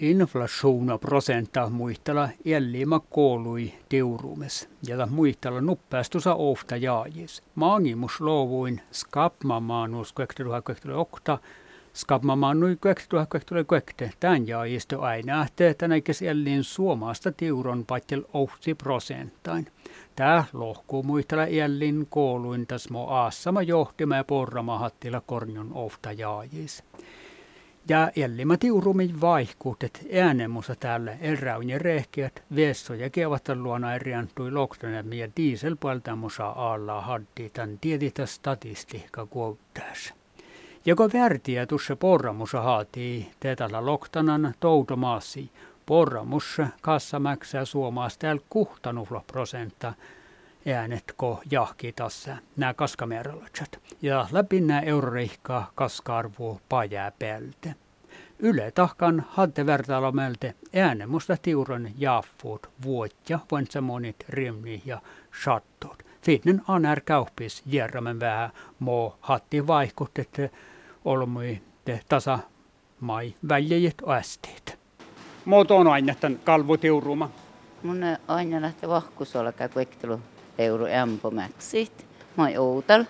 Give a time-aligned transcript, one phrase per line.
[0.00, 7.42] inflationen prosenta muistella jäljimä koului teurumes, ja muistella nuppeastusa ofta jaajis.
[7.54, 11.38] Maangimus luovuin skapmamaanus 2008
[11.92, 19.66] skapmamaannui 2008 tämän jaajisto aina, että näikäs jälleen suomasta teuron patjel ohti prosentain.
[20.16, 26.84] Tää lohkuu muistella jälleen kouluin tässä mo aassama johtima ja porrama hattila korjon ofta jaajis.
[27.88, 35.12] Ja ellimä tiurumin vaihkuut, että äänemussa täällä eräun ja rehkeät vessoja kevatta luona eriantui loktonen
[35.12, 40.14] ja dieselpuoltamusa alla haddi tämän tietitä statistiikka kuuttaessa.
[40.86, 45.50] Joko värtiä tuossa porramussa haatii tätällä loktanan toutomaassi.
[45.86, 49.94] Porramussa kassa maksaa suomaasta täällä kuhtanuflo prosenta
[50.66, 53.80] äänetko jahki tässä nämä kaskameralatsat.
[54.02, 57.74] Ja läpi nämä eurorihkaa kaska-arvoa pajää päältä.
[58.38, 63.38] Yle tahkan hadde vertailomelte äänemusta tiuron jaffuut vuotja
[63.80, 65.00] monit rimni ja
[65.42, 66.02] shattot.
[66.22, 70.48] Fitnen anar kauppis järramen vähän mo hatti vaikut, että
[71.04, 72.38] olmui te tasa
[73.00, 74.78] mai väljejät ästeet.
[75.44, 77.30] Muoto on aina tämän kalvutiuruma.
[77.82, 80.20] Mun aina lähtee vahkusolla käy kuektelu
[80.58, 82.06] euro ämpomäksit.
[82.36, 83.04] Mä oon outal.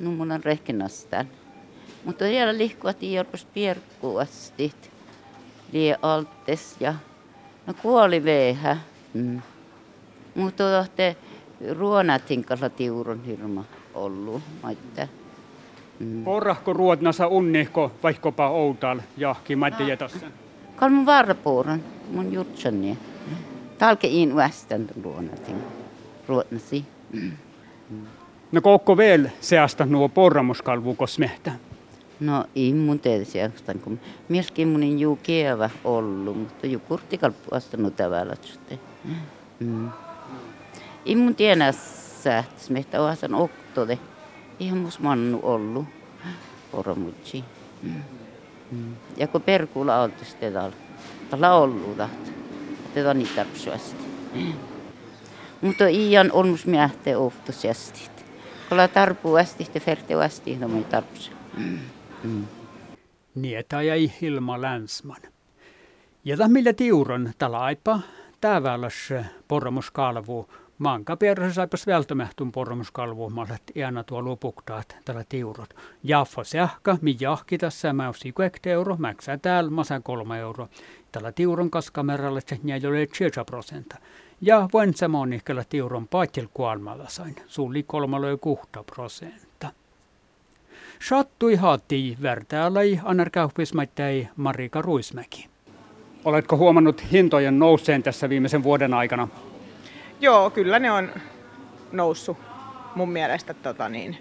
[0.00, 1.28] No mun on rehkinastaan.
[2.04, 4.90] Mutta vielä lihkuat jorpus pierkkuastit.
[5.72, 6.94] Lie altes ja
[7.66, 8.76] no kuoli veehä.
[9.14, 9.42] Mm.
[10.34, 11.16] Mutta tohte
[11.70, 14.42] ruonatin kanssa tiurun hirma ollut.
[14.62, 15.08] Maitte.
[15.98, 16.24] Mm.
[16.24, 20.26] Porrahko ruotnasa unnihko vaikkapa outal jahki maitte jätässä?
[20.76, 22.98] Kalmun varpuuran mun jutsani.
[23.78, 25.56] Talke in västän ruonatin.
[26.28, 26.84] Ruotnasi.
[27.12, 27.32] Mm.
[28.52, 31.52] No koukko vielä seasta nuo porramuskalvu kosmehtä?
[32.20, 33.38] No ei mun teesi
[33.84, 38.34] kun myöskin mun juu kievä ollut, mutta juu kurtikalppu astanut tavalla.
[39.60, 39.88] Mm.
[41.06, 41.72] Ei mun tiedä
[42.22, 43.98] sähtäs, mehtä ohasan oktode.
[44.58, 45.84] Ihan mus mannu ollut.
[46.72, 47.44] Poromutsi.
[47.82, 47.94] Mm.
[48.72, 48.94] Mm.
[49.16, 50.72] Ja kun perkuula oltis tätä
[51.30, 52.30] tällä ollut tahto.
[52.94, 54.04] Tätä niitä tarpsuasti.
[55.60, 58.00] Mutta iän on mus miehte oftusiasti.
[58.68, 61.30] Kun tarpuu asti, te ferte asti, no mun tarpsu.
[62.22, 62.46] Mm.
[63.34, 65.22] Nieta jäi Hilma Länsman.
[66.24, 68.00] Ja millä tiuron talaipa
[68.40, 69.12] täävälläs
[69.48, 70.48] pormuskalvu.
[70.78, 75.74] Manka perhe saipas välttämähtun pormuskalvu mallet iänä tuo lupuktaat tällä tiurot.
[76.02, 80.68] Jaffa sähkä, mi jahki tässä mäysi kuekte euro, mäksää täällä masa kolme euro.
[81.12, 83.96] Tällä tiuron kaskameralla se ei ole 7 prosenta.
[84.40, 87.36] Ja voin samoin tiuron paitjel kuolmalla sain.
[87.46, 89.70] Sulli kolmalo kuhta prosenta.
[91.08, 95.48] Sattui hati värtäälai anarkauppismaittei Marika Ruismäki.
[96.24, 99.28] Oletko huomannut hintojen nousseen tässä viimeisen vuoden aikana?
[100.20, 101.12] Joo, kyllä ne on
[101.92, 102.36] noussut
[102.94, 103.54] mun mielestä.
[103.54, 104.18] Tota niin,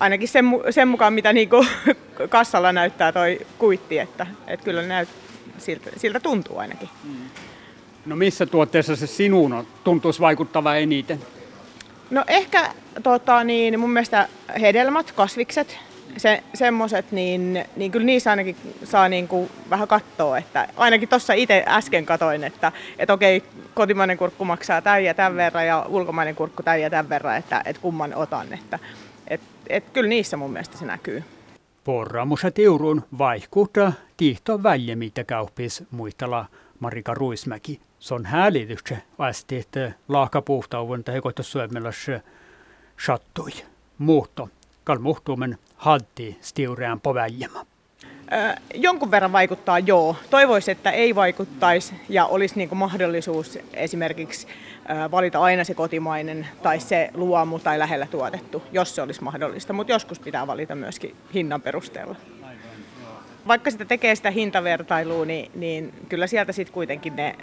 [0.00, 1.66] ainakin sen, sen mukaan, mitä niinku
[2.28, 5.08] kassalla näyttää toi kuitti, että, että kyllä näyt,
[5.58, 6.88] siltä, siltä tuntuu ainakin.
[7.04, 7.16] Mm.
[8.06, 11.20] No missä tuotteessa se sinun tuntuisi vaikuttava eniten?
[12.10, 14.28] No ehkä tota, niin, mun mielestä
[14.60, 15.78] hedelmät, kasvikset,
[16.16, 21.32] se, semmoset, niin, niin kyllä niissä ainakin saa niin kuin vähän katsoa, että ainakin tuossa
[21.32, 23.42] itse äsken katoin, että, että okei,
[23.74, 27.62] kotimainen kurkku maksaa tämän ja tämän verran ja ulkomainen kurkku tämän ja tämän verran, että,
[27.64, 28.78] että kumman otan, että
[29.28, 31.24] et, et, kyllä niissä mun mielestä se näkyy.
[31.84, 36.46] Porraamussa tiurun vaihkuutta tihto väljemitä kauppis muistella
[36.80, 42.20] Marika Ruismäki se on häälitykse asti, että laakapuhtauven tai koita syömälässä
[43.06, 43.50] sattui.
[43.98, 44.48] Muutto.
[44.84, 44.98] Kal
[45.82, 47.64] halti stiurean poväljämä.
[48.74, 50.16] jonkun verran vaikuttaa joo.
[50.30, 54.46] Toivoisi, että ei vaikuttaisi ja olisi niin mahdollisuus esimerkiksi
[55.10, 59.72] valita aina se kotimainen tai se luomu tai lähellä tuotettu, jos se olisi mahdollista.
[59.72, 62.16] Mutta joskus pitää valita myöskin hinnan perusteella
[63.46, 67.36] vaikka sitä tekee sitä hintavertailua, niin, niin kyllä sieltä sitten kuitenkin ne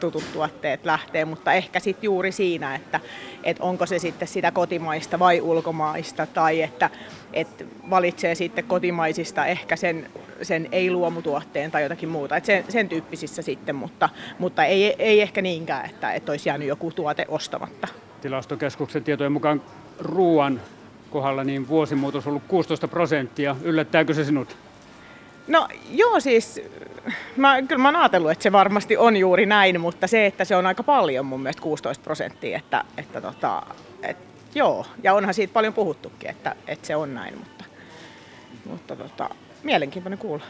[0.00, 3.00] tutut tuotteet lähtee, mutta ehkä sitten juuri siinä, että,
[3.44, 6.90] että onko se sitten sitä kotimaista vai ulkomaista, tai että,
[7.32, 10.10] että valitsee sitten kotimaisista ehkä sen,
[10.42, 14.08] sen ei-luomutuotteen tai jotakin muuta, että sen, sen tyyppisissä sitten, mutta,
[14.38, 17.88] mutta ei, ei ehkä niinkään, että, että olisi jäänyt joku tuote ostamatta.
[18.20, 19.62] Tilastokeskuksen tietojen mukaan
[19.98, 20.60] ruoan
[21.10, 23.56] kohdalla niin vuosimuutos on ollut 16 prosenttia.
[23.62, 24.56] Yllättääkö se sinut?
[25.46, 26.60] No joo siis,
[27.36, 30.56] mä, kyllä mä oon ajatellut, että se varmasti on juuri näin, mutta se, että se
[30.56, 33.62] on aika paljon mun mielestä 16 prosenttia, että, että tota,
[34.02, 34.16] et,
[34.54, 37.64] joo, ja onhan siitä paljon puhuttukin, että, että se on näin, mutta,
[38.64, 39.30] mutta tota,
[39.62, 40.44] mielenkiintoinen kuulla.